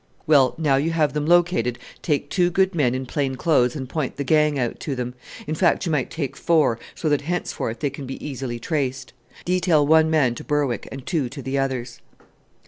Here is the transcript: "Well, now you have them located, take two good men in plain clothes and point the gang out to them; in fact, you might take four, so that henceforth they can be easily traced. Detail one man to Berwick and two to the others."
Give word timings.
"Well, 0.25 0.55
now 0.57 0.77
you 0.77 0.89
have 0.93 1.13
them 1.13 1.27
located, 1.27 1.77
take 2.01 2.31
two 2.31 2.49
good 2.49 2.73
men 2.73 2.95
in 2.95 3.05
plain 3.05 3.35
clothes 3.35 3.75
and 3.75 3.87
point 3.87 4.15
the 4.15 4.23
gang 4.23 4.57
out 4.57 4.79
to 4.79 4.95
them; 4.95 5.13
in 5.45 5.53
fact, 5.53 5.85
you 5.85 5.91
might 5.91 6.09
take 6.09 6.35
four, 6.35 6.79
so 6.95 7.07
that 7.07 7.21
henceforth 7.21 7.81
they 7.81 7.91
can 7.91 8.07
be 8.07 8.17
easily 8.27 8.57
traced. 8.57 9.13
Detail 9.45 9.85
one 9.85 10.09
man 10.09 10.33
to 10.33 10.43
Berwick 10.43 10.87
and 10.91 11.05
two 11.05 11.29
to 11.29 11.43
the 11.43 11.59
others." 11.59 11.99